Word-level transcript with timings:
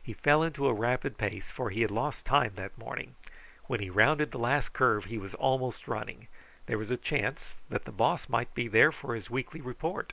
He 0.00 0.12
fell 0.12 0.44
into 0.44 0.68
a 0.68 0.72
rapid 0.72 1.18
pace, 1.18 1.50
for 1.50 1.70
he 1.70 1.80
had 1.82 1.90
lost 1.90 2.24
time 2.24 2.52
that 2.54 2.78
morning; 2.78 3.16
when 3.66 3.80
he 3.80 3.90
rounded 3.90 4.30
the 4.30 4.38
last 4.38 4.68
curve 4.72 5.06
he 5.06 5.18
was 5.18 5.34
almost 5.34 5.88
running. 5.88 6.28
There 6.66 6.78
was 6.78 6.92
a 6.92 6.96
chance 6.96 7.56
that 7.68 7.84
the 7.84 7.90
Boss 7.90 8.28
might 8.28 8.54
be 8.54 8.68
there 8.68 8.92
for 8.92 9.16
his 9.16 9.30
weekly 9.30 9.60
report. 9.60 10.12